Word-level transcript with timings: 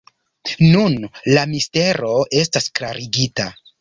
Nun 0.75 0.95
la 1.37 1.43
mistero 1.51 2.15
estas 2.41 2.69
klarigita. 2.81 3.47